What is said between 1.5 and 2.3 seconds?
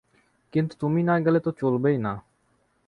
চলবেই না।